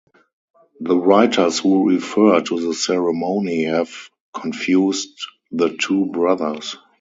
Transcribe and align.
The 0.79 0.97
writers 0.97 1.59
who 1.59 1.87
refer 1.91 2.41
to 2.41 2.59
the 2.59 2.73
ceremony 2.73 3.65
have 3.65 3.91
confused 4.33 5.11
the 5.51 5.77
two 5.79 6.07
brothers. 6.07 6.75